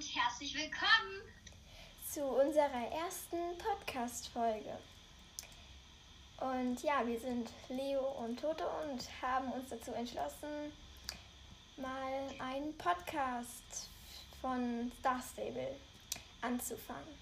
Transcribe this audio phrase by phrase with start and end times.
[0.00, 1.20] und herzlich willkommen
[2.10, 4.78] zu unserer ersten Podcast-Folge.
[6.38, 10.72] Und ja, wir sind Leo und Toto und haben uns dazu entschlossen,
[11.76, 13.90] mal einen Podcast
[14.40, 15.76] von Star Stable
[16.40, 17.18] anzufangen.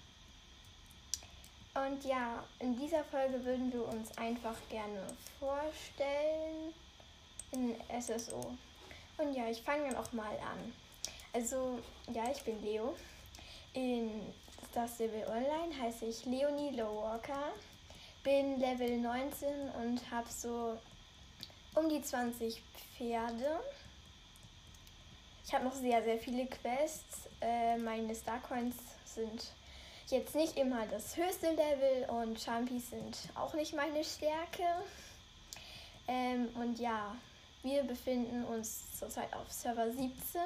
[1.73, 5.05] Und ja, in dieser Folge würden wir uns einfach gerne
[5.37, 6.73] vorstellen
[7.51, 8.55] in SSO.
[9.17, 10.73] Und ja, ich fange dann auch mal an.
[11.33, 11.79] Also,
[12.13, 12.95] ja, ich bin Leo.
[13.73, 14.33] In
[14.71, 17.53] Star Stable Online heiße ich Leonie Lowwalker.
[18.23, 20.77] Bin Level 19 und habe so
[21.75, 22.61] um die 20
[22.97, 23.59] Pferde.
[25.45, 27.29] Ich habe noch sehr, sehr viele Quests.
[27.41, 29.51] Äh, meine Starcoins sind
[30.09, 34.63] jetzt nicht immer das höchste Level und Champies sind auch nicht meine Stärke.
[36.07, 37.15] Ähm, und ja,
[37.61, 40.41] wir befinden uns zurzeit auf Server 17.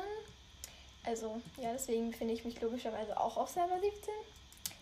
[1.05, 4.13] Also ja, deswegen befinde ich mich logischerweise auch auf Server 17.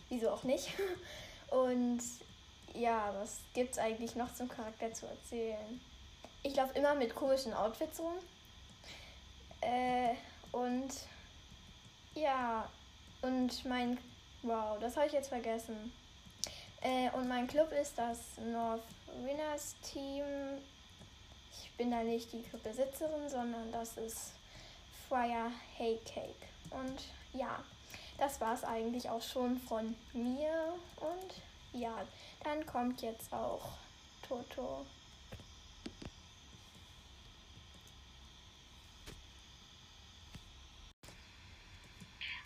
[0.08, 0.70] Wieso auch nicht?
[1.50, 2.00] Und
[2.74, 5.80] ja, was gibt es eigentlich noch zum Charakter zu erzählen?
[6.42, 8.14] Ich laufe immer mit komischen Outfits rum.
[9.60, 10.14] Äh,
[10.50, 10.90] und
[12.14, 12.68] ja,
[13.22, 13.98] und mein.
[14.42, 15.92] Wow, das habe ich jetzt vergessen.
[16.80, 18.82] Äh, und mein Club ist das North
[19.22, 20.24] Winners Team.
[21.52, 24.32] Ich bin da nicht die Clubbesitzerin, sondern das ist
[25.12, 26.48] Fryer Hay Cake.
[26.70, 27.62] Und ja,
[28.16, 30.72] das war es eigentlich auch schon von mir.
[30.96, 31.94] Und ja,
[32.42, 33.72] dann kommt jetzt auch
[34.26, 34.86] Toto.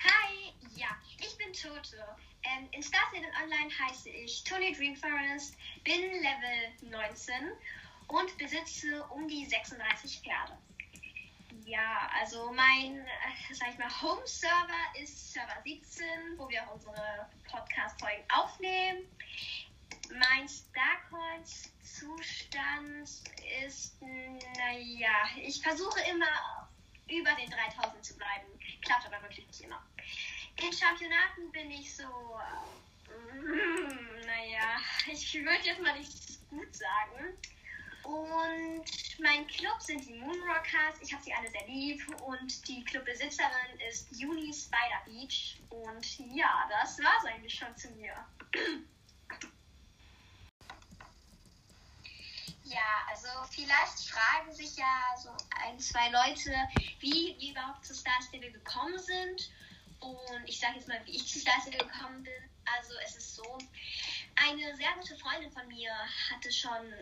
[0.01, 0.89] Hi, ja,
[1.21, 2.03] ich bin Toto.
[2.43, 7.33] Ähm, in Star Citizen Online heiße ich Tony Dreamforest, bin Level 19
[8.09, 10.59] und besitze um die 36 Pferde.
[11.67, 17.29] Ja, also mein, äh, sag ich mal, Home-Server ist Server 17, wo wir auch unsere
[17.51, 19.05] Podcast-Folgen aufnehmen.
[20.11, 23.09] Mein Starcoins-Zustand
[23.67, 26.71] ist, naja, ich versuche immer
[27.09, 28.47] über den 3000 zu bleiben.
[28.83, 29.85] Klappt aber wirklich nicht immer.
[30.63, 33.11] In Championaten bin ich so, äh,
[34.25, 34.79] naja,
[35.11, 37.37] ich würde jetzt mal nicht gut sagen.
[38.07, 38.85] Und
[39.19, 41.01] mein Club sind die Moonrockers.
[41.01, 42.07] Ich habe sie alle sehr lieb.
[42.23, 45.61] Und die Clubbesitzerin ist Juni Spider Beach.
[45.71, 48.15] Und ja, das war es eigentlich schon zu mir.
[52.63, 55.31] Ja, also vielleicht fragen sich ja so
[55.63, 56.53] ein, zwei Leute,
[57.01, 59.51] wie wir überhaupt zu Star Stable gekommen sind.
[59.99, 62.51] Und ich sage jetzt mal, wie ich zu Star Stable gekommen bin.
[62.77, 63.59] Also es ist so,
[64.37, 65.91] eine sehr gute Freundin von mir
[66.31, 66.93] hatte schon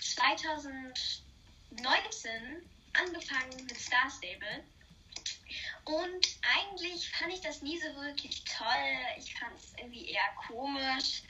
[0.00, 2.62] 2019
[2.92, 4.64] angefangen mit Star Stable.
[5.84, 8.66] Und eigentlich fand ich das nie so wirklich toll.
[9.18, 11.22] Ich fand es irgendwie eher komisch.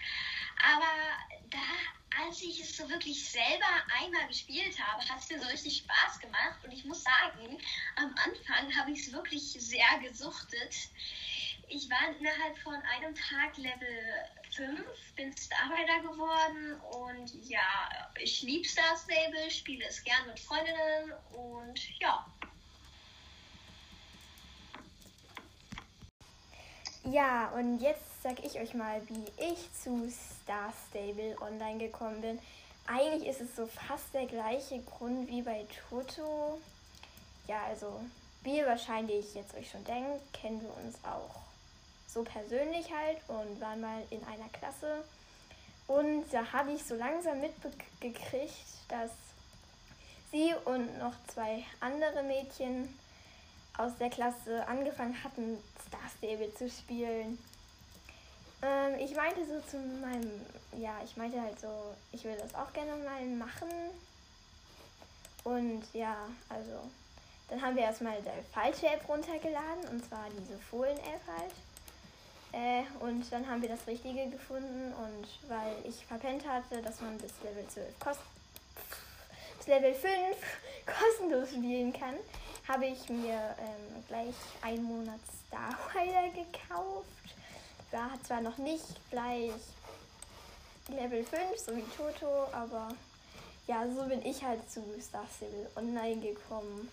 [0.62, 1.16] Aber
[1.48, 3.66] da, als ich es so wirklich selber
[4.00, 6.62] einmal gespielt habe, hat es mir so richtig Spaß gemacht.
[6.64, 7.58] Und ich muss sagen,
[7.96, 10.74] am Anfang habe ich es wirklich sehr gesuchtet.
[11.68, 14.80] Ich war innerhalb von einem Tag Level 5,
[15.16, 17.88] bin Starrider geworden und ja,
[18.18, 22.26] ich liebe Star Stable, spiele es gern mit Freundinnen und ja.
[27.04, 32.38] Ja, und jetzt sag ich euch mal, wie ich zu Star Stable online gekommen bin.
[32.86, 36.60] Eigentlich ist es so fast der gleiche Grund wie bei Toto.
[37.46, 38.00] Ja, also
[38.42, 41.49] wie ihr wahrscheinlich jetzt euch schon denkt, kennen wir uns auch
[42.12, 45.04] so persönlich halt und waren mal in einer Klasse.
[45.86, 48.54] Und da habe ich so langsam mitgekriegt,
[48.88, 49.10] dass
[50.30, 52.96] sie und noch zwei andere Mädchen
[53.76, 57.38] aus der Klasse angefangen hatten, Star Stable zu spielen.
[58.62, 60.30] Ähm, ich meinte so zu meinem,
[60.76, 63.70] ja, ich meinte halt so, ich würde das auch gerne mal machen.
[65.44, 66.16] Und ja,
[66.48, 66.88] also,
[67.48, 71.52] dann haben wir erstmal die falsche App runtergeladen, und zwar diese Fohlen-App halt.
[72.52, 77.16] Äh, und dann haben wir das Richtige gefunden und weil ich verpennt hatte, dass man
[77.18, 78.20] bis Level 12 kost
[79.58, 80.12] bis Level 5
[80.86, 82.14] kostenlos spielen kann,
[82.66, 87.06] habe ich mir ähm, gleich einen Monat Starwider gekauft.
[87.90, 89.52] War zwar noch nicht gleich
[90.88, 92.88] Level 5, so wie Toto, aber
[93.66, 96.88] ja, so bin ich halt zu Star Stable Online gekommen.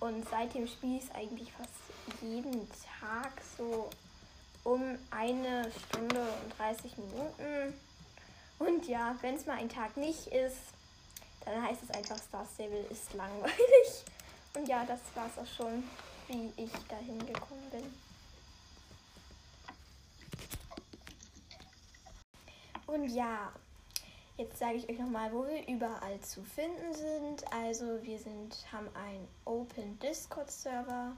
[0.00, 1.70] Und seitdem spiele ich es eigentlich fast
[2.22, 2.68] jeden
[3.00, 3.88] Tag so
[4.68, 7.74] um eine Stunde und 30 Minuten.
[8.58, 10.58] Und ja, wenn es mal ein Tag nicht ist,
[11.44, 14.04] dann heißt es einfach, Star Stable ist langweilig.
[14.54, 15.84] Und ja, das war es auch schon,
[16.26, 17.84] wie ich dahin gekommen bin.
[22.86, 23.52] Und ja,
[24.36, 27.52] jetzt sage ich euch nochmal, wo wir überall zu finden sind.
[27.52, 31.16] Also wir sind, haben einen Open Discord Server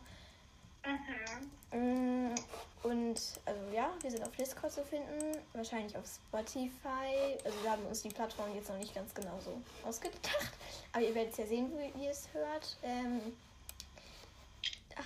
[1.72, 2.34] Mhm.
[2.82, 7.36] Und also ja, wir sind auf Discord zu finden, wahrscheinlich auf Spotify.
[7.44, 10.52] Also wir haben uns die Plattform jetzt noch nicht ganz genau so ausgedacht.
[10.92, 12.76] Aber ihr werdet ja sehen, wie ihr es hört.
[12.82, 13.20] Ähm,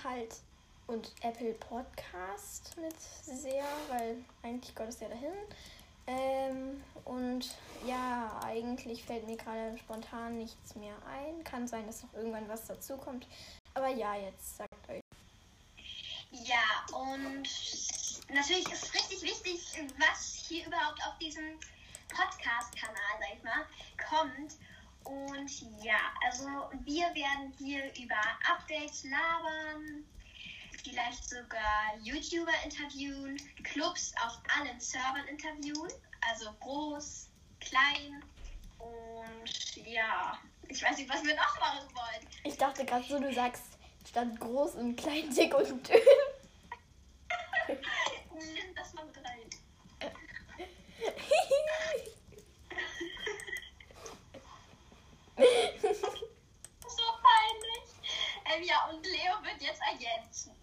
[0.03, 0.35] halt
[0.87, 5.33] und Apple Podcast mit sehr, weil eigentlich gehört es ja dahin.
[6.07, 7.49] Ähm, und
[7.87, 11.43] ja, eigentlich fällt mir gerade spontan nichts mehr ein.
[11.43, 13.27] Kann sein, dass noch irgendwann was dazukommt.
[13.73, 14.74] Aber ja, jetzt euch.
[16.43, 17.47] Ja, und
[18.29, 19.61] natürlich ist richtig wichtig,
[19.97, 21.59] was hier überhaupt auf diesem
[22.09, 23.65] Podcast-Kanal, sag ich mal,
[24.09, 24.55] kommt.
[25.03, 26.45] Und ja, also
[26.83, 30.03] wir werden hier über Updates labern,
[30.83, 35.91] vielleicht sogar YouTuber interviewen, Clubs auf allen Servern interviewen,
[36.21, 37.29] also groß,
[37.59, 38.23] klein
[38.79, 42.27] und ja, ich weiß nicht, was wir noch machen wollen.
[42.43, 43.74] Ich dachte gerade so, du sagst
[44.15, 45.99] statt groß und klein, dick und dünn.
[48.73, 49.49] Das mit rein.
[56.87, 57.89] so peinlich.
[58.45, 60.53] Ähm, ja, und Leo wird jetzt ergänzen.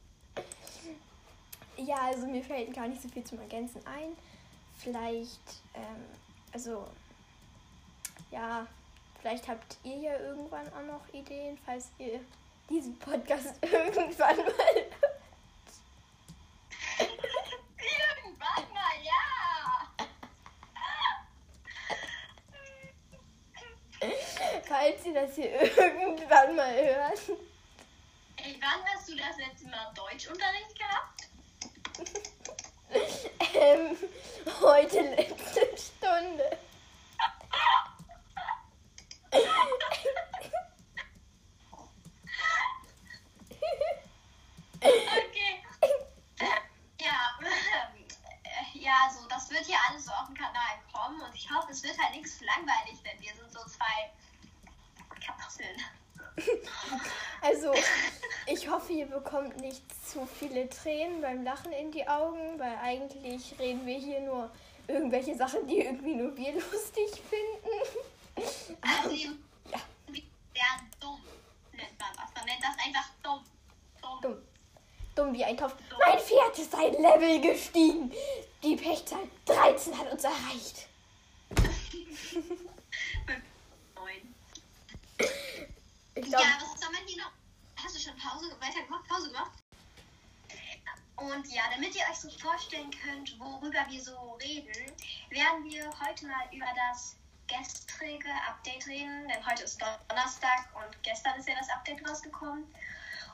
[1.77, 4.17] Ja, also mir fällt gar nicht so viel zum Ergänzen ein.
[4.79, 6.07] Vielleicht, ähm,
[6.55, 6.89] also,
[8.31, 8.67] ja,
[9.21, 12.21] vielleicht habt ihr ja irgendwann auch noch Ideen, falls ihr
[12.73, 14.87] diesen Podcast irgendwann mal.
[17.79, 19.25] Irgendwann mal, ja.
[24.67, 27.21] Falls ihr das hier irgendwann mal hört.
[28.37, 31.29] Ey, wann hast du das letzte Mal Deutschunterricht gehabt?
[33.55, 33.97] Ähm,
[34.61, 36.59] heute letzte Stunde.
[44.83, 45.63] Okay.
[47.01, 51.51] Ja, äh, ja, also das wird hier alles so auf dem Kanal kommen und ich
[51.51, 54.11] hoffe, es wird halt nichts langweilig, denn wir sind so zwei
[55.25, 55.77] Kartoffeln.
[57.43, 57.75] Also,
[58.47, 63.59] ich hoffe, ihr bekommt nicht zu viele Tränen beim Lachen in die Augen, weil eigentlich
[63.59, 64.49] reden wir hier nur
[64.87, 68.47] irgendwelche Sachen, die irgendwie nur wir lustig finden.
[68.81, 69.81] Also, ja.
[70.07, 70.65] sehr
[71.01, 71.21] dumm
[71.73, 72.35] nennt man das.
[72.35, 73.45] Man nennt das einfach dumm.
[74.01, 74.21] Dumm.
[74.23, 74.43] Dumm.
[75.17, 75.75] Dumm wie ein Topf.
[75.99, 78.13] Mein Pferd ist ein Level gestiegen.
[78.63, 80.87] Die Pechzahl 13 hat uns erreicht.
[83.95, 84.35] Neun.
[86.15, 87.33] Ich Ja, glaube, was soll man hier noch?
[87.83, 89.09] Hast du schon Pause weitergemacht?
[89.09, 89.51] Pause gemacht?
[91.17, 94.93] Und ja, damit ihr euch so vorstellen könnt, worüber wir so reden,
[95.31, 97.17] werden wir heute mal über das
[97.49, 102.65] gestrige Update reden, denn heute ist Donnerstag und gestern ist ja das Update rausgekommen.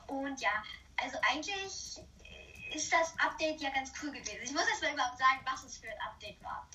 [0.07, 0.63] Und ja,
[0.97, 1.99] also eigentlich
[2.73, 4.39] ist das Update ja ganz cool gewesen.
[4.43, 6.67] Ich muss erst mal überhaupt sagen, was es für ein Update war.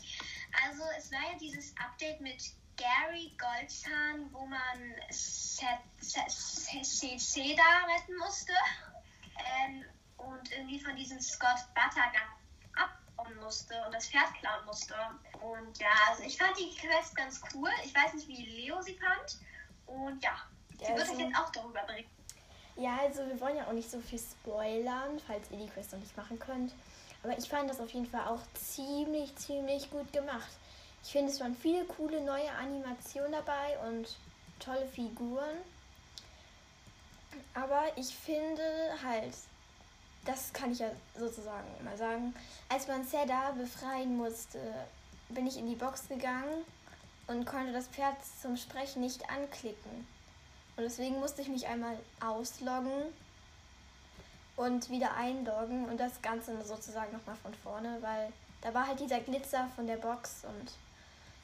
[0.64, 2.42] Also es war ja dieses Update mit
[2.76, 5.68] Gary Goldzahn, wo man CC
[7.56, 8.52] da retten musste
[9.38, 9.84] ähm,
[10.16, 12.20] und irgendwie von diesem Scott Buttergun
[12.74, 14.94] abbauen musste und das Pferd klauen musste.
[15.40, 17.70] Und ja, also ich fand die Quest ganz cool.
[17.84, 19.38] Ich weiß nicht, wie Leo sie fand.
[19.86, 20.36] Und ja,
[20.78, 22.10] sie wird euch jetzt auch darüber berichten.
[22.76, 26.00] Ja, also wir wollen ja auch nicht so viel spoilern, falls ihr die Quest noch
[26.00, 26.72] nicht machen könnt.
[27.22, 30.50] Aber ich fand das auf jeden Fall auch ziemlich, ziemlich gut gemacht.
[31.02, 34.16] Ich finde, es waren viele coole neue Animationen dabei und
[34.58, 35.56] tolle Figuren.
[37.54, 38.62] Aber ich finde
[39.04, 39.34] halt,
[40.24, 42.34] das kann ich ja sozusagen mal sagen,
[42.68, 44.58] als man Seda befreien musste,
[45.28, 46.64] bin ich in die Box gegangen
[47.26, 50.06] und konnte das Pferd zum Sprechen nicht anklicken.
[50.76, 53.12] Und deswegen musste ich mich einmal ausloggen
[54.56, 59.20] und wieder einloggen und das Ganze sozusagen nochmal von vorne, weil da war halt dieser
[59.20, 60.72] Glitzer von der Box und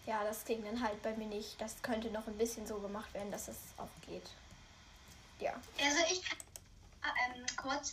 [0.06, 1.60] ja, das ging dann halt bei mir nicht.
[1.60, 4.28] Das könnte noch ein bisschen so gemacht werden, dass es auch geht.
[5.38, 5.52] Ja.
[5.82, 6.22] Also ich
[7.02, 7.92] ähm, kurz,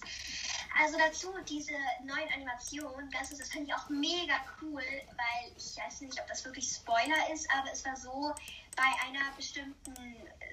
[0.82, 5.78] also dazu diese neuen Animationen, das ist, das finde ich auch mega cool, weil ich
[5.78, 8.34] weiß nicht, ob das wirklich Spoiler ist, aber es war so,
[8.78, 9.94] bei einer bestimmten,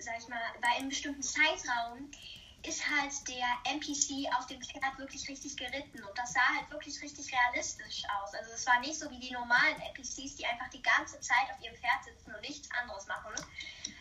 [0.01, 2.11] sag ich mal, bei einem bestimmten Zeitraum
[2.67, 7.01] ist halt der NPC auf dem Pferd wirklich richtig geritten und das sah halt wirklich
[7.03, 8.33] richtig realistisch aus.
[8.35, 11.63] Also es war nicht so wie die normalen NPCs, die einfach die ganze Zeit auf
[11.63, 13.35] ihrem Pferd sitzen und nichts anderes machen.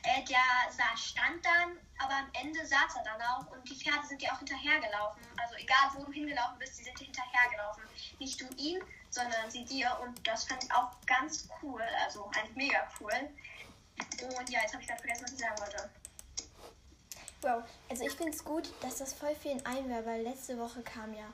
[0.04, 4.08] Äh, der sah, stand dann, aber am Ende saß er dann auch und die Pferde
[4.08, 5.22] sind dir auch hinterhergelaufen.
[5.42, 7.84] Also egal wo du hingelaufen bist, die sind dir hinterhergelaufen.
[8.20, 12.56] Nicht du ihn, sondern sie dir und das fand ich auch ganz cool, also eigentlich
[12.56, 13.12] mega cool.
[14.22, 15.90] Und ja, jetzt habe ich gerade vergessen, was ich sagen wollte.
[17.42, 21.14] Wow, also ich finde es gut, dass das voll vielen einwäre, weil letzte Woche kam
[21.14, 21.26] ja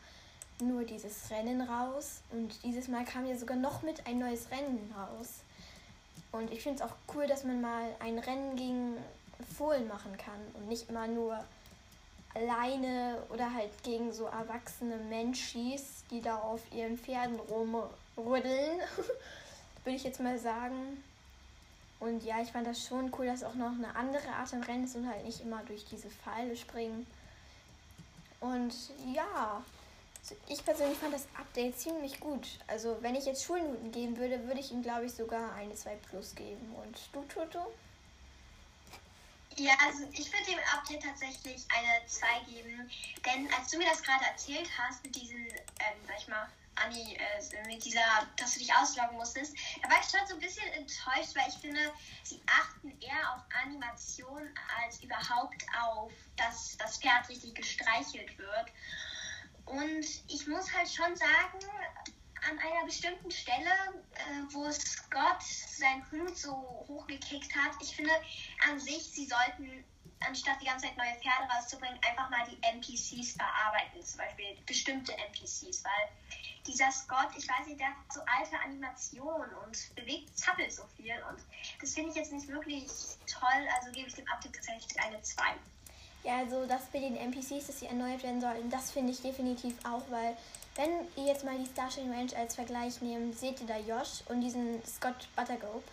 [0.61, 4.93] nur dieses Rennen raus und dieses Mal kam ja sogar noch mit ein neues Rennen
[4.97, 5.41] raus.
[6.31, 8.97] Und ich finde es auch cool, dass man mal ein Rennen gegen
[9.55, 11.43] Fohlen machen kann und nicht immer nur
[12.33, 18.79] alleine oder halt gegen so erwachsene Menschis, die da auf ihren Pferden rumrütteln,
[19.83, 21.03] würde ich jetzt mal sagen.
[21.99, 24.85] Und ja, ich fand das schon cool, dass auch noch eine andere Art an Rennen
[24.85, 27.05] ist und halt nicht immer durch diese Pfeile springen.
[28.39, 28.73] Und
[29.13, 29.61] ja,
[30.47, 32.47] ich persönlich fand das Update ziemlich gut.
[32.67, 35.95] Also wenn ich jetzt Schulnoten geben würde, würde ich ihm, glaube ich, sogar eine 2
[36.09, 36.73] Plus geben.
[36.75, 37.71] Und du, Toto?
[39.57, 42.89] Ja, also ich würde dem Update tatsächlich eine 2 geben.
[43.25, 46.47] Denn als du mir das gerade erzählt hast, mit diesen, ähm, sag ich mal,
[46.83, 50.39] Anni, äh, mit dieser, dass du dich ausloggen musstest, da war ich schon so ein
[50.39, 51.93] bisschen enttäuscht, weil ich finde,
[52.23, 54.49] sie achten eher auf Animation
[54.81, 58.71] als überhaupt auf, dass das Pferd richtig gestreichelt wird.
[59.65, 61.59] Und ich muss halt schon sagen,
[62.47, 63.69] an einer bestimmten Stelle,
[64.15, 68.13] äh, wo Scott seinen Hut so hochgekickt hat, ich finde
[68.67, 69.83] an sich, sie sollten,
[70.21, 75.13] anstatt die ganze Zeit neue Pferde rauszubringen, einfach mal die NPCs verarbeiten, zum Beispiel bestimmte
[75.17, 76.38] NPCs, weil
[76.69, 81.15] dieser Scott, ich weiß nicht, der hat so alte Animationen und bewegt, zappelt so viel
[81.29, 81.39] und
[81.81, 82.85] das finde ich jetzt nicht wirklich
[83.27, 85.43] toll, also gebe ich dem Update tatsächlich eine 2.
[86.23, 89.73] Ja, also das mit den NPCs, dass sie erneuert werden sollten, das finde ich definitiv
[89.85, 90.35] auch, weil
[90.75, 94.41] wenn ihr jetzt mal die Starshine Ranch als Vergleich nehmt, seht ihr da Josh und
[94.41, 95.83] diesen Scott Buttergope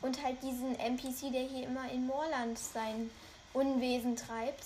[0.00, 3.10] und halt diesen NPC, der hier immer in Moorland sein
[3.52, 4.64] Unwesen treibt.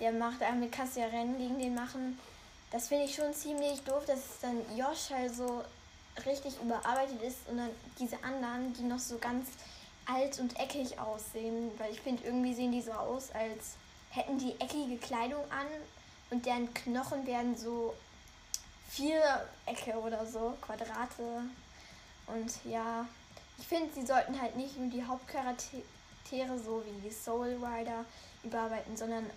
[0.00, 2.18] Der macht damit kannst du ja Rennen gegen den machen.
[2.70, 5.64] Das finde ich schon ziemlich doof, dass dann Josh halt so
[6.24, 9.48] richtig überarbeitet ist und dann diese anderen, die noch so ganz
[10.06, 11.70] alt und eckig aussehen.
[11.78, 13.74] Weil ich finde, irgendwie sehen die so aus, als
[14.10, 15.66] hätten die eckige Kleidung an
[16.30, 17.94] und deren Knochen werden so
[18.88, 21.42] vier Ecke oder so, Quadrate.
[22.26, 23.06] Und ja,
[23.58, 28.04] ich finde, sie sollten halt nicht nur die Hauptcharaktere so wie die Soul Rider
[28.44, 29.28] überarbeiten, sondern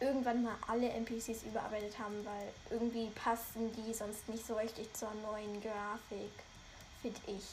[0.00, 5.12] irgendwann mal alle NPCs überarbeitet haben, weil irgendwie passen die sonst nicht so richtig zur
[5.14, 6.32] neuen Grafik,
[7.02, 7.44] finde ich.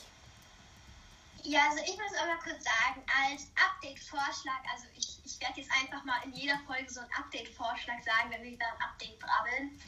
[1.43, 6.03] Ja, also ich muss aber kurz sagen, als Update-Vorschlag, also ich, ich werde jetzt einfach
[6.03, 9.79] mal in jeder Folge so einen Update-Vorschlag sagen, wenn wir wieder ein Update brabbeln.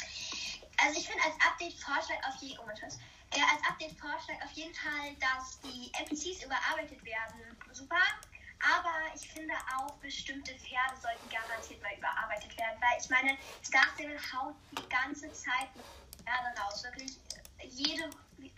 [0.78, 5.60] Also ich finde als Update-Vorschlag auf jeden oh äh, als Update-Vorschlag auf jeden Fall, dass
[5.62, 7.58] die NPCs überarbeitet werden.
[7.74, 8.02] Super.
[8.60, 12.82] Aber ich finde auch, bestimmte Pferde sollten garantiert mal überarbeitet werden.
[12.82, 13.86] Weil ich meine, Star
[14.34, 15.70] haut die ganze Zeit
[16.24, 16.84] Pferde raus.
[16.84, 17.18] Wirklich
[17.70, 18.10] jede,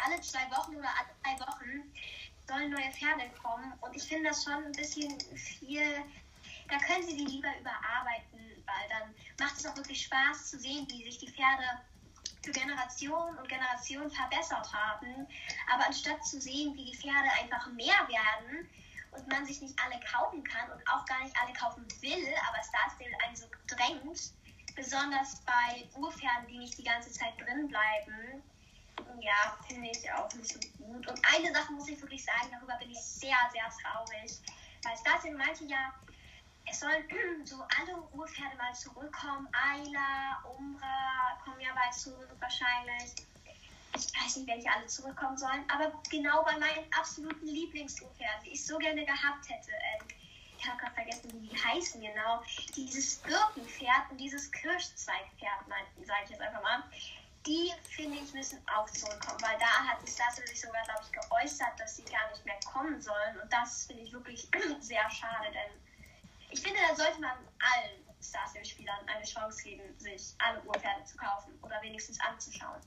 [0.04, 1.94] alle zwei Wochen oder alle drei Wochen
[2.48, 3.74] sollen neue Pferde kommen.
[3.82, 6.04] Und ich finde das schon ein bisschen viel.
[6.70, 10.88] Da können sie die lieber überarbeiten, weil dann macht es auch wirklich Spaß zu sehen,
[10.90, 11.82] wie sich die Pferde
[12.44, 15.28] für Generation und Generation verbessert haben.
[15.74, 18.70] Aber anstatt zu sehen, wie die Pferde einfach mehr werden,
[19.12, 22.64] und man sich nicht alle kaufen kann und auch gar nicht alle kaufen will, aber
[22.64, 24.34] Star Stable einen so drängt,
[24.76, 28.44] besonders bei Urpferden, die nicht die ganze Zeit drin bleiben,
[29.22, 31.08] ja, finde ich auch nicht so gut.
[31.08, 34.40] Und eine Sache muss ich wirklich sagen, darüber bin ich sehr, sehr traurig,
[34.84, 35.94] weil Star Stable meinte ja,
[36.66, 37.04] es sollen
[37.46, 39.48] so alle Urpferde mal zurückkommen.
[39.52, 43.16] Ayla, Umbra kommen ja bald zurück wahrscheinlich
[43.96, 48.66] ich weiß nicht, welche alle zurückkommen sollen, aber genau bei meinen absoluten Lieblingspferden, die ich
[48.66, 49.72] so gerne gehabt hätte.
[49.72, 50.08] Ähm,
[50.58, 52.44] ich habe gerade vergessen, wie die heißen genau.
[52.76, 55.66] Dieses Birkenpferd und dieses Kirschzweigpferd,
[56.06, 56.84] sage ich jetzt einfach mal.
[57.46, 61.80] Die, finde ich, müssen auch zurückkommen, weil da hat Star sich sogar, glaube ich, geäußert,
[61.80, 63.40] dass sie gar nicht mehr kommen sollen.
[63.42, 64.50] Und das finde ich wirklich
[64.82, 65.72] sehr schade, denn
[66.52, 71.16] ich finde, da sollte man allen Star Spielern eine Chance geben, sich alle Urpferde zu
[71.16, 72.82] kaufen oder wenigstens anzuschauen.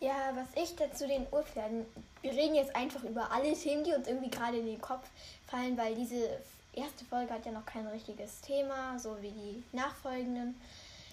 [0.00, 1.86] Ja, was ich dazu den Urpferden.
[2.20, 5.08] Wir reden jetzt einfach über alle Themen, die uns irgendwie gerade in den Kopf
[5.46, 6.40] fallen, weil diese
[6.74, 10.60] erste Folge hat ja noch kein richtiges Thema, so wie die nachfolgenden.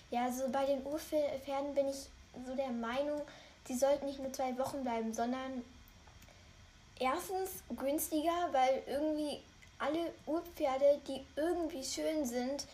[0.09, 2.07] Ja, also bei den Urpferden bin ich
[2.45, 3.21] so der Meinung,
[3.67, 5.63] sie sollten nicht nur zwei Wochen bleiben, sondern
[6.99, 9.39] erstens günstiger, weil irgendwie
[9.79, 12.65] alle Urpferde, die irgendwie schön sind,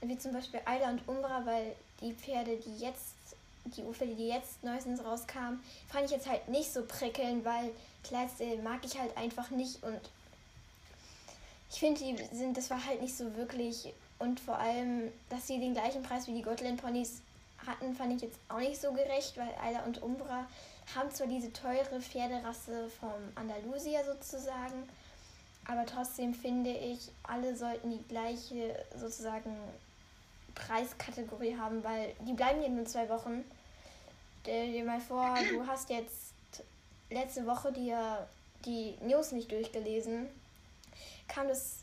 [0.00, 3.13] wie zum Beispiel Ayla und Umbra, weil die Pferde, die jetzt,
[3.64, 7.70] die Urpferde, die jetzt neuestens rauskamen, fand ich jetzt halt nicht so prickelnd, weil
[8.02, 10.00] Clydesdale mag ich halt einfach nicht und
[11.70, 15.58] ich finde, die sind, das war halt nicht so wirklich und vor allem, dass sie
[15.58, 17.20] den gleichen Preis wie die Gotland Ponys
[17.66, 20.46] hatten, fand ich jetzt auch nicht so gerecht, weil Ayla und Umbra
[20.94, 24.88] haben zwar diese teure Pferderasse vom Andalusia sozusagen,
[25.66, 29.56] aber trotzdem finde ich, alle sollten die gleiche sozusagen
[30.54, 33.44] Preiskategorie haben, weil die bleiben ja nur zwei Wochen.
[34.42, 36.34] Stell dir mal vor, du hast jetzt
[37.10, 38.26] letzte Woche dir
[38.64, 40.28] die News nicht durchgelesen,
[41.28, 41.80] kam das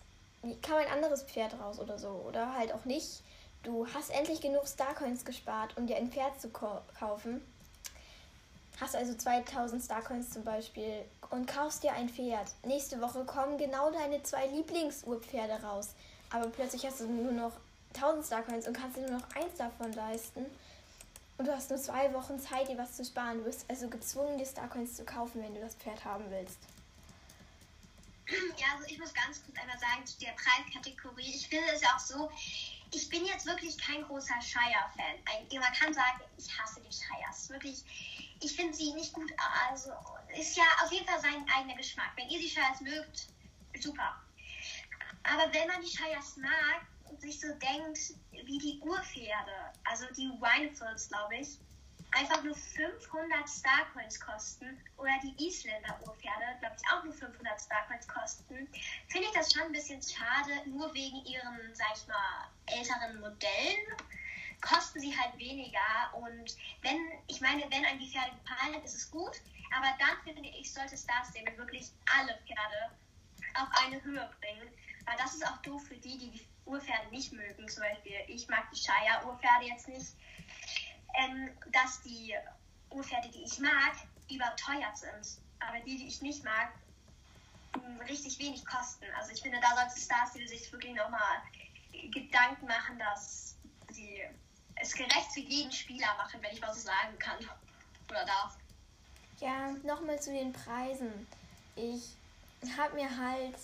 [0.63, 3.21] kam ein anderes Pferd raus oder so oder halt auch nicht.
[3.63, 7.41] Du hast endlich genug Starcoins gespart, um dir ein Pferd zu kaufen
[8.81, 12.47] Hast also 2000 Starcoins zum Beispiel und kaufst dir ein Pferd.
[12.65, 15.89] Nächste Woche kommen genau deine zwei Lieblingsurpferde raus.
[16.31, 17.51] Aber plötzlich hast du nur noch
[17.95, 20.45] 1000 Starcoins und kannst dir nur noch eins davon leisten.
[21.37, 23.39] Und du hast nur zwei Wochen Zeit, dir was zu sparen.
[23.39, 26.59] Du bist also gezwungen, dir Starcoins zu kaufen, wenn du das Pferd haben willst.
[28.57, 31.33] Ja, also ich muss ganz kurz einmal sagen zu der Preiskategorie.
[31.35, 32.31] Ich finde es auch so,
[32.93, 35.59] ich bin jetzt wirklich kein großer Shire-Fan.
[35.59, 37.49] Man kann sagen, ich hasse die Shires.
[37.49, 37.83] Wirklich,
[38.41, 39.31] ich finde sie nicht gut.
[39.69, 39.91] Also
[40.37, 42.11] ist ja auf jeden Fall sein eigener Geschmack.
[42.15, 43.27] Wenn ihr die Shires mögt,
[43.79, 44.15] super.
[45.23, 46.85] Aber wenn man die Shires mag
[47.19, 51.57] sich so denkt, wie die Urpferde, also die Winefields, glaube ich,
[52.11, 54.77] einfach nur 500 Starcoins kosten.
[54.97, 58.67] Oder die Isländer Urpferde, glaube ich, auch nur 500 Starcoins kosten,
[59.07, 63.87] finde ich das schon ein bisschen schade, nur wegen ihren, sag ich mal, älteren Modellen
[64.61, 66.13] kosten sie halt weniger.
[66.13, 69.41] Und wenn, ich meine, wenn einem die Pferde gefallen, ist es gut,
[69.75, 72.91] aber dann finde ich, sollte Star Stable wirklich alle Pferde
[73.55, 74.69] auf eine Höhe bringen,
[75.05, 78.47] weil das ist auch doof für die, die die Urpferde nicht mögen, zum Beispiel, ich
[78.47, 80.15] mag die Shire-Urpferde jetzt nicht,
[81.19, 82.35] ähm, dass die
[82.89, 83.93] Urpferde, die ich mag,
[84.29, 85.41] überteuert sind.
[85.59, 86.71] Aber die, die ich nicht mag,
[88.07, 89.05] richtig wenig kosten.
[89.17, 91.41] Also ich finde, da sollte Star sich wirklich nochmal
[92.11, 93.55] Gedanken machen, dass
[93.91, 94.21] sie
[94.75, 97.37] es gerecht für jeden Spieler machen, wenn ich was so sagen kann
[98.09, 98.57] oder darf.
[99.39, 101.27] Ja, nochmal zu den Preisen.
[101.75, 102.15] Ich
[102.77, 103.57] habe mir halt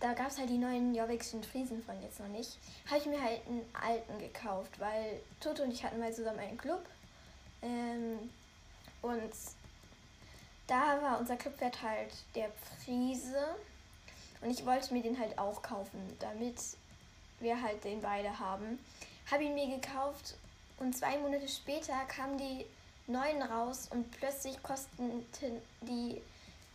[0.00, 2.58] da gab es halt die neuen Jorvikschen Friesen von jetzt noch nicht.
[2.86, 6.56] Habe ich mir halt einen alten gekauft, weil Toto und ich hatten mal zusammen einen
[6.56, 6.84] Club.
[7.62, 8.18] Ähm,
[9.02, 9.32] und
[10.66, 12.50] da war unser Clubwert halt der
[12.82, 13.54] Friese.
[14.40, 16.56] Und ich wollte mir den halt auch kaufen, damit
[17.40, 18.78] wir halt den beide haben.
[19.30, 20.34] Habe ihn mir gekauft
[20.78, 22.64] und zwei Monate später kamen die
[23.06, 25.26] neuen raus und plötzlich kosteten
[25.82, 26.22] die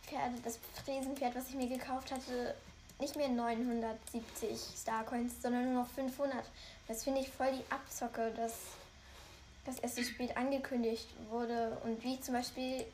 [0.04, 2.54] Pferde, das Friesenpferd, was ich mir gekauft hatte,
[2.98, 6.44] nicht mehr 970 Starcoins, sondern nur noch 500.
[6.88, 8.54] Das finde ich voll die Abzocke, dass
[9.64, 12.84] das erst so spät angekündigt wurde und wie zum Beispiel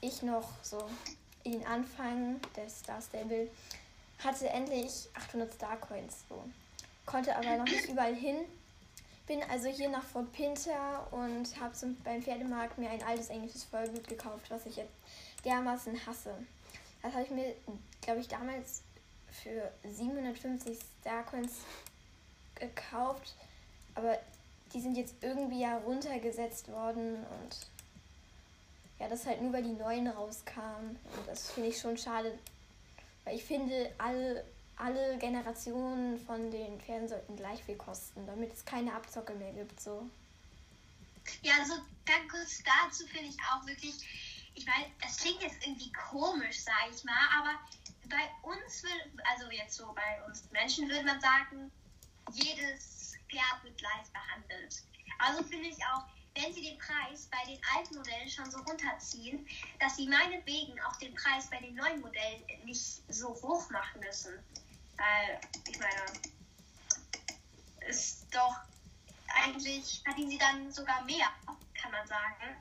[0.00, 0.84] ich noch so
[1.44, 3.48] in Anfang des Star Stable
[4.22, 6.42] hatte endlich 800 Starcoins so.
[7.06, 8.36] Konnte aber noch nicht überall hin.
[9.26, 14.06] Bin also hier nach Fort Pinter und habe beim Pferdemarkt mir ein altes englisches Vollblut
[14.08, 14.92] gekauft, was ich jetzt
[15.44, 16.34] dermaßen hasse.
[17.02, 17.54] Das habe ich mir,
[18.02, 18.82] glaube ich, damals
[19.42, 21.52] für 750 Starcoins
[22.54, 23.34] gekauft,
[23.94, 24.18] aber
[24.72, 27.56] die sind jetzt irgendwie ja runtergesetzt worden und
[28.98, 30.90] ja, das halt nur weil die neuen rauskamen.
[30.90, 32.38] Und das finde ich schon schade,
[33.24, 34.44] weil ich finde, alle,
[34.76, 39.80] alle Generationen von den Pferden sollten gleich viel kosten, damit es keine Abzocke mehr gibt.
[39.80, 40.08] So.
[41.42, 41.74] Ja, also
[42.06, 43.94] ganz kurz dazu finde ich auch wirklich,
[44.54, 47.58] ich meine, das klingt jetzt irgendwie komisch, sage ich mal, aber
[48.08, 51.70] bei uns, will, also jetzt so bei uns Menschen würde man sagen,
[52.32, 54.82] jedes Pferd wird gleich behandelt.
[55.18, 56.04] Also finde ich auch,
[56.36, 59.46] wenn sie den Preis bei den alten Modellen schon so runterziehen,
[59.80, 64.38] dass sie meinetwegen auch den Preis bei den neuen Modellen nicht so hoch machen müssen.
[64.96, 66.04] Weil, ich meine,
[67.88, 68.56] ist doch
[69.28, 71.28] eigentlich verdienen sie dann sogar mehr,
[71.74, 72.56] kann man sagen.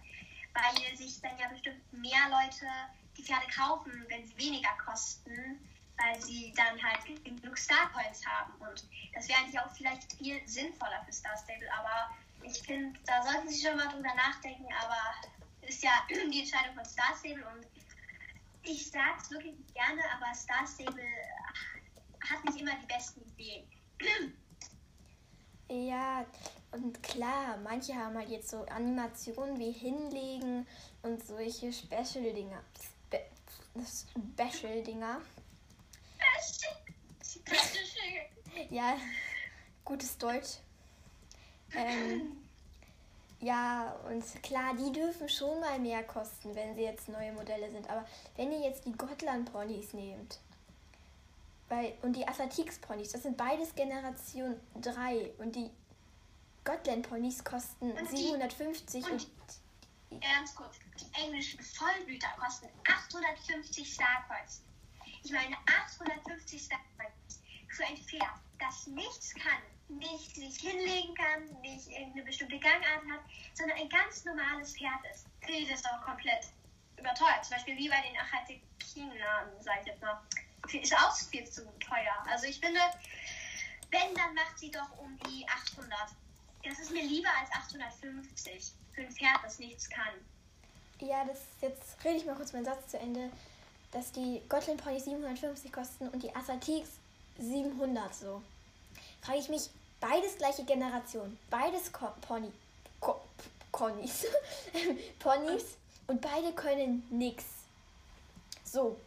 [0.53, 2.67] Weil sich dann ja bestimmt mehr Leute
[3.17, 5.59] die Pferde kaufen, wenn sie weniger kosten,
[5.97, 8.53] weil sie dann halt genug Starpoints haben.
[8.59, 11.71] Und das wäre eigentlich auch vielleicht viel sinnvoller für Star Stable.
[11.73, 12.11] Aber
[12.43, 14.67] ich finde, da sollten sie schon mal drüber nachdenken.
[14.81, 14.97] Aber
[15.61, 17.45] ist ja die Entscheidung von Star Stable.
[17.47, 17.65] Und
[18.63, 21.03] ich sage es wirklich gerne, aber Star Stable
[22.29, 23.67] hat nicht immer die besten Ideen.
[25.69, 26.23] Ja,
[26.73, 30.67] und klar, manche haben halt jetzt so Animationen wie hinlegen
[31.01, 32.61] und solche Special-Dinger.
[34.33, 35.21] Special-Dinger.
[38.69, 38.97] Ja,
[39.83, 40.57] gutes Deutsch.
[41.75, 42.37] Ähm,
[43.39, 47.89] ja, und klar, die dürfen schon mal mehr kosten, wenn sie jetzt neue Modelle sind.
[47.89, 48.05] Aber
[48.35, 50.39] wenn ihr jetzt die Gotland-Ponys nehmt
[51.73, 55.31] weil, und die Athletics-Ponys, das sind beides Generation 3.
[55.39, 55.69] Und die
[56.65, 59.27] Gotland-Ponys kosten Und die- 750 und,
[60.21, 64.61] Ganz kurz, die englischen Vollblüter kosten 850 Starcoins.
[65.23, 69.61] Ich meine, 850 Starcoins für ein Pferd, das nichts kann,
[69.97, 73.21] nicht sich hinlegen kann, nicht irgendeine bestimmte Gangart hat,
[73.55, 75.25] sondern ein ganz normales Pferd ist.
[75.47, 76.45] Ich das doch komplett
[76.97, 77.43] überteuert.
[77.43, 80.21] Zum Beispiel wie bei den Achatekinern, sag ich jetzt mal.
[80.71, 82.23] Ist auch viel zu teuer.
[82.29, 82.79] Also ich finde,
[83.89, 85.91] wenn, dann macht sie doch um die 800.
[86.63, 90.13] Das ist mir lieber als 850 für ein Pferd, das nichts kann.
[90.99, 93.29] Ja, das jetzt rede ich mal kurz meinen Satz zu Ende,
[93.91, 96.89] dass die Gotland Ponys 750 kosten und die Athletics
[97.37, 98.41] 700 so.
[99.21, 102.51] Frage ich mich, beides gleiche Generation, beides Ko Pony,
[102.99, 103.19] Ko
[103.71, 104.25] Ponys,
[105.19, 107.43] Ponys und beide können nix.
[108.63, 108.97] So,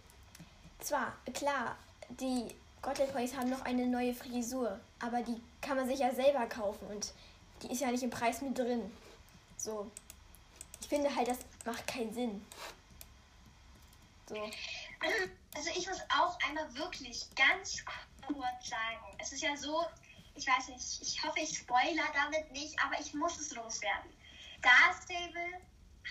[0.80, 1.76] zwar, klar,
[2.08, 2.48] die
[2.82, 6.86] Gotland Ponys haben noch eine neue Frisur, aber die kann man sich ja selber kaufen
[6.88, 7.12] und
[7.66, 8.90] die ist ja nicht im Preis mit drin.
[9.57, 9.90] So,
[10.81, 12.46] ich finde halt, das macht keinen Sinn.
[14.29, 14.37] So.
[15.55, 17.85] Also ich muss auch einmal wirklich ganz
[18.26, 19.16] kurz sagen.
[19.18, 19.85] Es ist ja so,
[20.35, 24.11] ich weiß nicht, ich hoffe, ich spoiler damit nicht, aber ich muss es loswerden.
[24.59, 25.61] Star Stable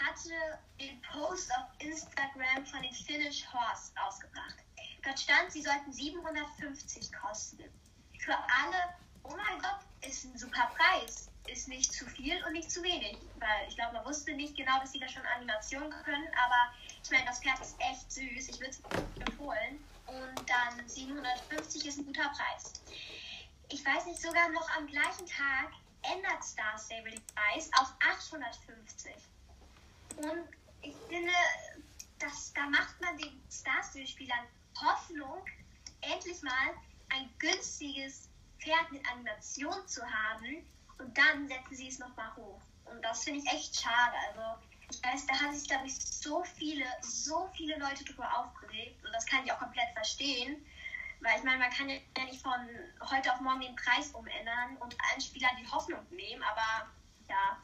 [0.01, 4.55] hatte den Post auf Instagram von den Finnish Horse ausgebracht.
[5.03, 7.63] Dort stand, sie sollten 750 kosten.
[8.19, 11.29] Für alle, oh mein Gott, ist ein super Preis.
[11.47, 13.17] Ist nicht zu viel und nicht zu wenig.
[13.35, 17.11] Weil ich glaube, man wusste nicht genau, dass sie da schon Animationen können, aber ich
[17.11, 18.49] meine, das Pferd ist echt süß.
[18.49, 18.81] Ich würde es
[19.21, 19.83] empfohlen.
[20.07, 22.73] Und dann 750 ist ein guter Preis.
[23.69, 25.71] Ich weiß nicht, sogar noch am gleichen Tag
[26.13, 29.13] ändert Star Stable den Preis auf 850.
[30.17, 30.47] Und
[30.81, 31.33] ich finde,
[32.19, 34.45] dass, da macht man den Star Stable-Spielern
[34.81, 35.45] Hoffnung,
[36.01, 36.73] endlich mal
[37.09, 38.29] ein günstiges
[38.59, 40.65] Pferd mit Animation zu haben.
[40.97, 42.61] Und dann setzen sie es nochmal hoch.
[42.85, 44.15] Und das finde ich echt schade.
[44.29, 49.03] Also, ich weiß, da haben sich, glaube ich, so viele, so viele Leute drüber aufgeregt.
[49.03, 50.65] Und das kann ich auch komplett verstehen.
[51.21, 52.69] Weil ich meine, man kann ja nicht von
[53.09, 56.43] heute auf morgen den Preis umändern und allen Spielern die Hoffnung nehmen.
[56.43, 56.87] Aber
[57.27, 57.57] ja,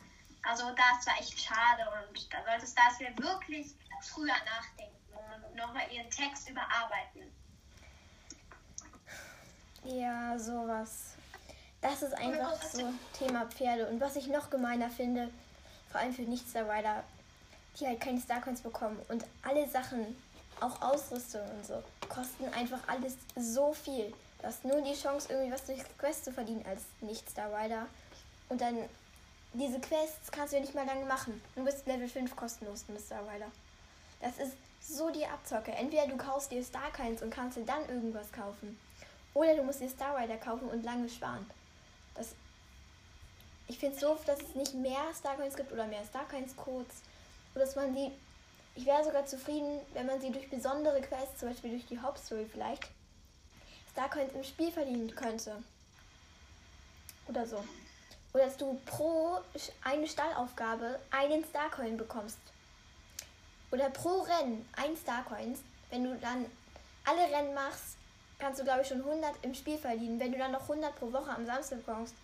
[0.44, 1.84] also das war echt schade.
[2.10, 3.68] Und da sollte Stars ja wirklich
[4.02, 7.32] früher nachdenken und nochmal ihren Text überarbeiten.
[9.84, 11.16] Ja, sowas.
[11.82, 12.84] Das ist einfach so
[13.18, 13.88] Thema Pferde.
[13.88, 15.30] Und was ich noch gemeiner finde,
[15.92, 17.04] vor allem für Nicht-Star Rider,
[17.80, 20.16] die halt keine Starcoins bekommen und alle Sachen,
[20.60, 24.14] auch Ausrüstung und so, kosten einfach alles so viel.
[24.40, 27.88] Du hast nur die Chance, irgendwie was durch Quest zu verdienen als Nicht-Star Rider.
[28.50, 28.78] Und dann,
[29.54, 31.42] diese Quests kannst du ja nicht mal lange machen.
[31.56, 33.48] Du bist Level 5 kostenlos Star Rider.
[34.20, 35.72] Das ist so die Abzocke.
[35.72, 38.78] Entweder du kaufst dir Starcoins und kannst dir dann irgendwas kaufen.
[39.34, 41.46] Oder du musst dir Star Rider kaufen und lange sparen.
[42.16, 42.30] Das,
[43.68, 47.02] ich finde es doof, dass es nicht mehr Starcoins gibt oder mehr Starcoins-Codes.
[47.56, 48.12] Oder dass man die.
[48.76, 52.46] Ich wäre sogar zufrieden, wenn man sie durch besondere Quests, zum Beispiel durch die Hauptstory
[52.50, 52.88] vielleicht,
[53.92, 55.62] Starcoins im Spiel verdienen könnte.
[57.28, 57.64] Oder so.
[58.34, 59.40] Oder dass du pro
[59.84, 62.38] eine Stallaufgabe einen Starcoin bekommst.
[63.72, 65.60] Oder pro Rennen ein Starcoins.
[65.90, 66.46] Wenn du dann
[67.04, 67.98] alle Rennen machst,
[68.42, 70.20] kannst du, glaube ich, schon 100 im Spiel verdienen.
[70.20, 72.16] Wenn du dann noch 100 pro Woche am Samstag bekommst,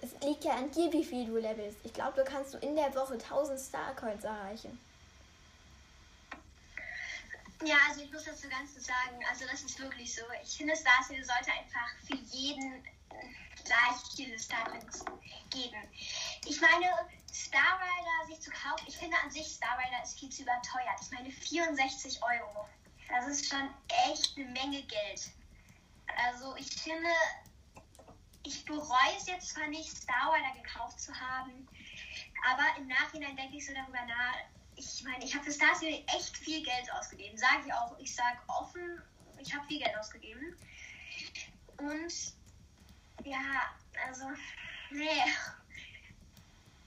[0.00, 1.78] es liegt ja an dir, wie viel du levelst.
[1.84, 4.80] Ich glaube, du kannst in der Woche 1000 Starcoins erreichen.
[7.64, 10.22] Ja, also ich muss dazu ganz so sagen, also das ist wirklich so.
[10.44, 12.84] Ich finde, Star Stable sollte einfach für jeden
[13.64, 15.04] gleich viele Starcoins
[15.50, 15.82] geben.
[16.46, 16.86] Ich meine,
[17.32, 21.00] Star Rider sich zu kaufen, ich finde an sich Star Rider ist viel zu überteuert.
[21.02, 22.68] Ich meine 64 Euro.
[23.08, 23.70] Das ist schon
[24.10, 25.30] echt eine Menge Geld.
[26.16, 27.08] Also ich finde,
[28.42, 31.68] ich bereue es jetzt zwar nicht, Star Rider gekauft zu haben,
[32.50, 34.36] aber im Nachhinein denke ich so darüber nach.
[34.76, 37.36] Ich meine, ich habe für Star Stable echt viel Geld ausgegeben.
[37.36, 37.98] Sage ich auch.
[37.98, 39.02] Ich sage offen,
[39.40, 40.56] ich habe viel Geld ausgegeben.
[41.78, 42.12] Und
[43.24, 43.72] ja,
[44.06, 44.26] also,
[44.90, 45.24] nee.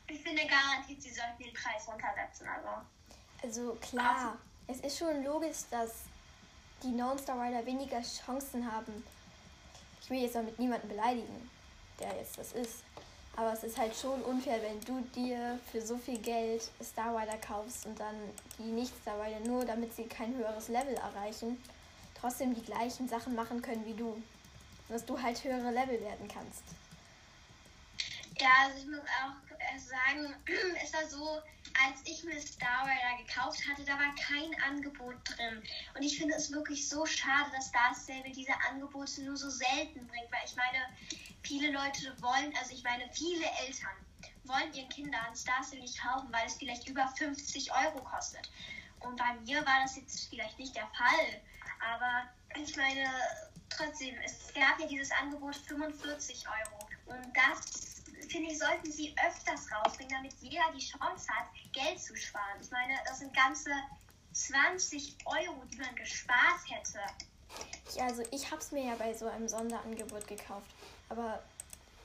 [0.08, 2.48] Ich finde garantiert, sie sollten den Preis runtersetzen.
[2.48, 2.86] Also,
[3.44, 6.04] Also klar, es ist schon logisch, dass
[6.84, 9.04] die Non-Star Rider weniger Chancen haben.
[10.02, 11.50] Ich will jetzt damit niemanden beleidigen,
[12.00, 12.84] der jetzt das ist.
[13.36, 17.38] Aber es ist halt schon unfair, wenn du dir für so viel Geld Star Rider
[17.38, 18.16] kaufst und dann
[18.58, 21.62] die Nicht-Star Rider nur, damit sie kein höheres Level erreichen,
[22.20, 24.22] trotzdem die gleichen Sachen machen können wie du.
[24.90, 26.64] Dass du halt höhere Level werden kannst.
[28.38, 30.34] Ja, also ich muss auch sagen,
[30.84, 31.40] es war so,
[31.86, 35.62] als ich mir Star Rider gekauft hatte, da war kein Angebot drin.
[35.96, 40.08] Und ich finde es wirklich so schade, dass Star Stable diese Angebote nur so selten
[40.08, 40.86] bringt, weil ich meine,
[41.44, 43.96] viele Leute wollen, also ich meine, viele Eltern
[44.46, 48.50] wollen ihren Kindern Star Stable nicht kaufen, weil es vielleicht über 50 Euro kostet.
[49.00, 51.42] Und bei mir war das jetzt vielleicht nicht der Fall,
[51.80, 53.10] aber ich meine,
[53.70, 56.88] trotzdem, es gab ja dieses Angebot 45 Euro.
[57.06, 57.91] Und das,
[58.32, 62.60] finde ich, sollten sie öfters rausbringen, damit jeder die Chance hat, Geld zu sparen.
[62.62, 63.72] Ich meine, das sind ganze
[64.34, 67.00] 20 Euro, die man gespart hätte.
[67.96, 70.72] Ja, also ich habe es mir ja bei so einem Sonderangebot gekauft.
[71.10, 71.44] Aber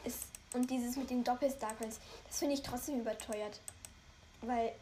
[0.05, 0.15] es,
[0.53, 3.61] und dieses mit den Doppelstarkers, das finde ich trotzdem überteuert.
[4.43, 4.73] Weil,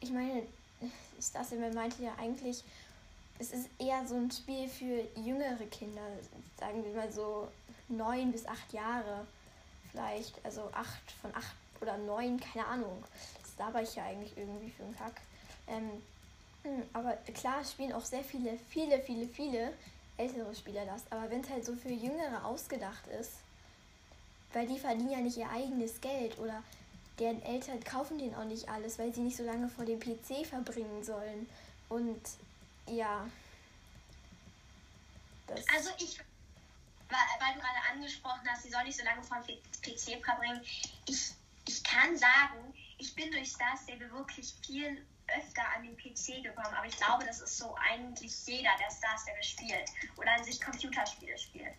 [0.00, 0.46] ich meine,
[1.20, 2.62] Star meinte ja eigentlich,
[3.38, 6.02] es ist eher so ein Spiel für jüngere Kinder,
[6.56, 7.48] sagen wir mal so
[7.88, 9.26] neun bis acht Jahre
[9.94, 13.02] vielleicht, also acht von acht oder neun, keine Ahnung.
[13.42, 15.20] Das laber ich ja eigentlich irgendwie für einen Kack.
[15.68, 15.90] Ähm,
[16.62, 19.72] hm, aber klar spielen auch sehr viele, viele, viele, viele
[20.16, 21.02] ältere Spieler das.
[21.10, 23.32] Aber wenn es halt so für Jüngere ausgedacht ist,
[24.52, 26.62] weil die verdienen ja nicht ihr eigenes Geld oder
[27.18, 30.46] deren Eltern kaufen denen auch nicht alles, weil sie nicht so lange vor dem PC
[30.46, 31.48] verbringen sollen.
[31.88, 32.20] Und
[32.86, 33.26] ja.
[35.74, 36.18] Also ich,
[37.40, 40.60] weil, du gerade angesprochen hast, sie soll nicht so lange vor dem PC verbringen.
[41.06, 41.32] Ich,
[41.68, 46.74] ich kann sagen, ich bin durch Star Stable wirklich viel öfter an den PC gekommen,
[46.74, 50.60] aber ich glaube, das ist so eigentlich jeder, der Star Stable spielt oder an sich
[50.60, 51.74] Computerspiele spielt.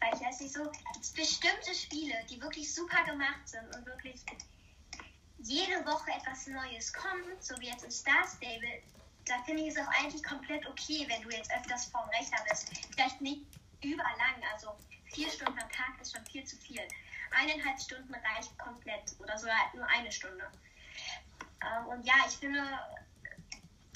[0.00, 0.70] Weil ich weiß nicht so,
[1.14, 4.20] bestimmte Spiele, die wirklich super gemacht sind und wirklich
[5.38, 8.82] jede Woche etwas Neues kommt, so wie jetzt in Star Stable,
[9.26, 12.70] da finde ich es auch eigentlich komplett okay, wenn du jetzt öfters vorm Rechner bist.
[12.90, 13.42] Vielleicht nicht
[13.82, 14.76] überlang, also
[15.12, 16.86] vier Stunden am Tag ist schon viel zu viel.
[17.30, 20.50] Eineinhalb Stunden reicht komplett oder sogar nur eine Stunde.
[21.62, 22.58] Ähm, und ja, ich finde,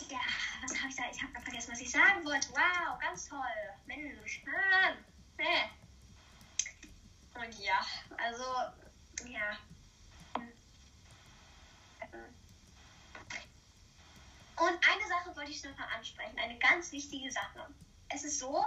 [0.09, 0.21] ja,
[0.63, 1.05] was habe ich da?
[1.11, 2.49] Ich habe vergessen, was ich sagen wollte.
[2.51, 3.39] Wow, ganz toll.
[3.87, 5.05] Mensch, Mann.
[5.39, 5.71] Nee.
[7.35, 7.81] Und ja,
[8.19, 8.45] also,
[9.27, 9.57] ja.
[14.57, 17.67] Und eine Sache wollte ich noch mal ansprechen, eine ganz wichtige Sache.
[18.11, 18.65] Es ist so,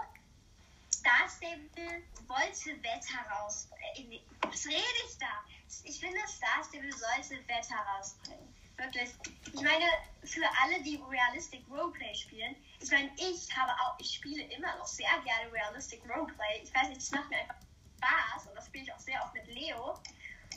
[1.06, 4.20] Star Stable wollte Wetter rausbringen.
[4.42, 5.46] Was rede ich da?
[5.84, 8.56] Ich finde, Star Stable sollte Wetter rausbringen.
[8.76, 9.12] Wirklich.
[9.54, 9.86] Ich meine,
[10.24, 14.88] für alle, die Realistic Roleplay spielen, ich meine, ich habe auch, ich spiele immer noch
[14.88, 16.64] sehr gerne Realistic Roleplay.
[16.64, 17.56] Ich weiß nicht, es macht mir einfach
[17.98, 20.00] Spaß und das spiele ich auch sehr oft mit Leo.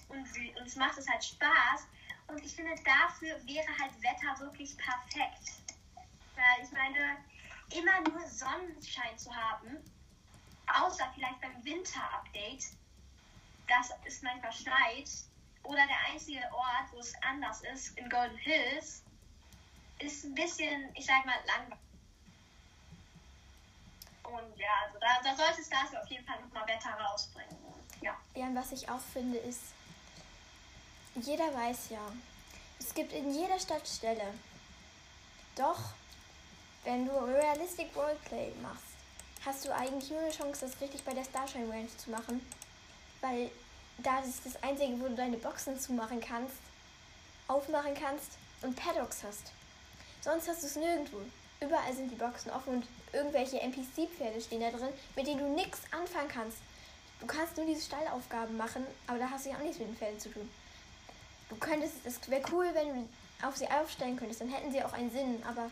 [0.08, 0.26] Und,
[0.58, 1.86] und es macht es halt Spaß.
[2.28, 5.60] Und ich finde, dafür wäre halt Wetter wirklich perfekt.
[6.34, 7.18] Weil ich meine,
[7.70, 9.84] immer nur Sonnenschein zu haben,
[10.74, 12.66] außer vielleicht beim Winter-Update,
[13.66, 15.08] das ist manchmal schneit,
[15.62, 19.02] oder der einzige Ort, wo es anders ist, in Golden Hills,
[19.98, 21.78] ist ein bisschen, ich sag mal, langweilig.
[24.22, 27.56] Und ja, also da, da sollte es dafür auf jeden Fall nochmal Wetter rausbringen.
[28.00, 28.16] Ja.
[28.34, 29.60] ja, und was ich auch finde, ist,
[31.16, 32.12] jeder weiß ja,
[32.78, 34.34] es gibt in jeder Stadt Ställe.
[35.56, 35.80] Doch,
[36.84, 38.87] wenn du Realistic Roleplay machst,
[39.44, 42.40] hast du eigentlich nur eine Chance, das richtig bei der Starshine Range zu machen.
[43.20, 43.50] Weil
[43.98, 46.56] da ist das Einzige, wo du deine Boxen zumachen kannst,
[47.48, 49.52] aufmachen kannst und Paddocks hast.
[50.20, 51.18] Sonst hast du es nirgendwo.
[51.60, 55.80] Überall sind die Boxen offen und irgendwelche NPC-Pferde stehen da drin, mit denen du nichts
[55.90, 56.58] anfangen kannst.
[57.20, 59.96] Du kannst nur diese Stallaufgaben machen, aber da hast du ja auch nichts mit den
[59.96, 60.48] Pferden zu tun.
[61.48, 63.08] Du könntest, es wäre cool, wenn du
[63.46, 65.70] auf sie aufstellen könntest, dann hätten sie auch einen Sinn, aber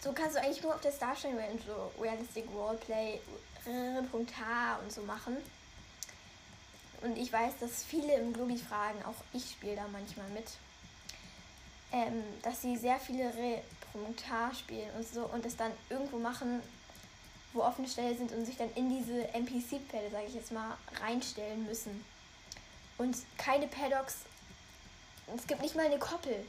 [0.00, 3.20] so kannst du eigentlich nur auf der Starshine Range so Realistic Roleplay,
[3.66, 5.36] H und so machen.
[7.02, 10.46] Und ich weiß, dass viele im Globi fragen, auch ich spiele da manchmal mit,
[11.92, 16.62] ähm, dass sie sehr viele Repromutar spielen und so und es dann irgendwo machen,
[17.52, 21.64] wo offene Stellen sind und sich dann in diese NPC-Pferde, sage ich jetzt mal, reinstellen
[21.66, 22.04] müssen.
[22.98, 24.18] Und keine Paddocks
[25.36, 26.44] es gibt nicht mal eine Koppel.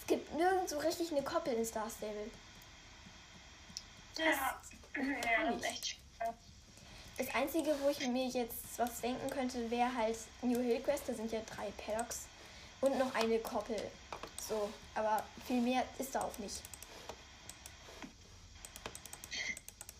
[0.00, 2.30] Es gibt nirgends so richtig eine Koppel in Star Stable.
[4.18, 4.36] Das,
[4.96, 6.34] ja, das ist echt schwer.
[7.16, 11.04] Das Einzige, wo ich mir jetzt was denken könnte, wäre halt New Hill Quest.
[11.08, 12.26] Da sind ja drei Paddocks.
[12.80, 13.90] Und noch eine Koppel.
[14.48, 16.62] So, aber viel mehr ist da auch nicht.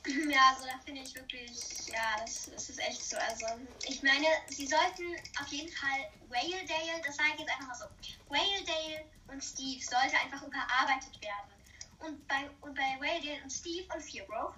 [0.30, 3.16] Ja, also da finde ich wirklich, ja, das, das ist echt so.
[3.18, 3.44] Also,
[3.86, 5.04] ich meine, sie sollten
[5.38, 6.64] auf jeden Fall Whale
[7.04, 7.84] das sage ich jetzt einfach mal so,
[8.30, 11.57] Whale und Steve sollte einfach überarbeitet werden.
[12.00, 14.54] Und bei, und bei Whale und Steve und Feargrove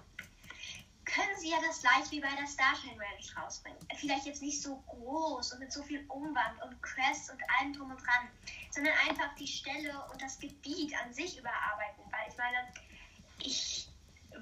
[1.04, 3.78] können sie ja das gleich wie bei der Starshine Ranch rausbringen.
[3.96, 7.90] Vielleicht jetzt nicht so groß und mit so viel Umwand und Crest und allem drum
[7.90, 8.28] und dran,
[8.70, 12.04] sondern einfach die Stelle und das Gebiet an sich überarbeiten.
[12.10, 12.72] Weil ich meine,
[13.42, 13.88] ich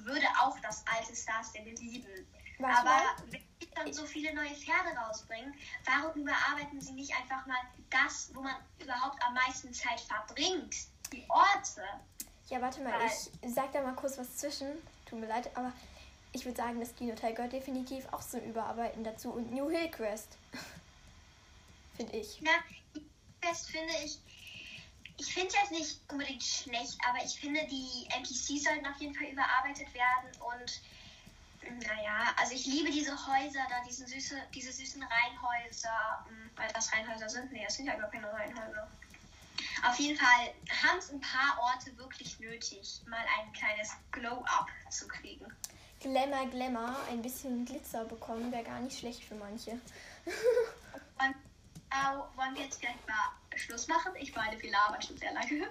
[0.04, 2.26] würde auch das alte Star Stable lieben.
[2.58, 7.46] Was Aber wenn sie dann so viele neue Pferde rausbringen, warum überarbeiten sie nicht einfach
[7.46, 10.74] mal das, wo man überhaupt am meisten Zeit verbringt?
[11.12, 11.82] Die Orte.
[12.48, 14.68] Ja, warte mal, ich sag da mal kurz was zwischen.
[15.06, 15.72] Tut mir leid, aber
[16.32, 19.30] ich würde sagen, das Dino-Teil gehört definitiv auch zum Überarbeiten dazu.
[19.30, 20.38] Und New Hillcrest.
[21.96, 22.40] Finde ich.
[22.40, 22.50] Na,
[23.40, 24.18] das finde ich.
[25.16, 29.14] Ich finde es jetzt nicht unbedingt schlecht, aber ich finde, die NPCs sollten auf jeden
[29.14, 30.80] Fall überarbeitet werden und
[31.86, 36.92] naja, also ich liebe diese Häuser da, diesen süße, diese süßen Reihenhäuser, hm, weil das
[36.92, 37.50] Reihenhäuser sind.
[37.52, 38.88] Nee, das sind ja gar keine Reihenhäuser.
[39.86, 45.08] Auf jeden Fall haben es ein paar Orte wirklich nötig, mal ein kleines Glow-Up zu
[45.08, 45.46] kriegen.
[46.00, 49.72] Glamour, Glamour, ein bisschen Glitzer bekommen, wäre gar nicht schlecht für manche.
[51.20, 51.34] Und,
[51.90, 54.12] au, wollen wir jetzt gleich mal Schluss machen?
[54.16, 55.68] Ich meine, wir labern schon sehr lange.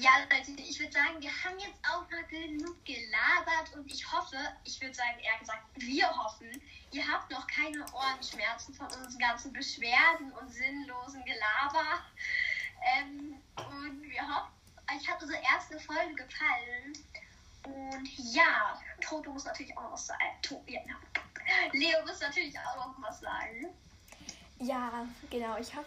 [0.00, 4.36] Ja, Leute, ich würde sagen, wir haben jetzt auch mal genug gelabert und ich hoffe,
[4.64, 6.50] ich würde sagen, eher gesagt, wir hoffen,
[6.92, 12.00] ihr habt noch keine Ohrenschmerzen von unseren ganzen Beschwerden und sinnlosen Gelaber.
[12.96, 14.52] Ähm, und wir hoffen,
[14.90, 16.94] euch hat unsere erste Folge gefallen.
[17.64, 20.24] Und ja, Toto muss natürlich auch noch was sagen.
[20.40, 20.96] To ja, ja.
[21.72, 23.66] Leo muss natürlich auch noch was sagen.
[24.60, 25.58] Ja, genau.
[25.58, 25.86] Ich habe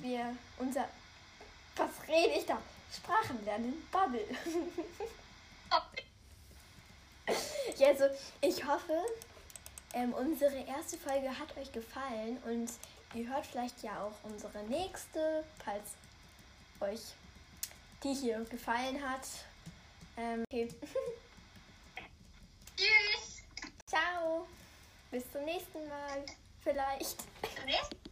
[0.00, 0.88] wir unser.
[1.76, 2.58] Was rede ich da?
[2.94, 4.24] Sprachen lernen, Bubble.
[7.78, 8.04] ja, also
[8.40, 9.00] ich hoffe,
[9.94, 12.70] ähm, unsere erste Folge hat euch gefallen und
[13.14, 15.94] ihr hört vielleicht ja auch unsere nächste, falls
[16.80, 17.00] euch
[18.02, 19.26] die hier gefallen hat.
[20.16, 20.68] Ähm, okay.
[22.76, 23.42] Tschüss.
[23.86, 24.46] Ciao.
[25.10, 26.24] Bis zum nächsten Mal.
[26.62, 27.16] Vielleicht.
[27.42, 28.09] Bis zum nächsten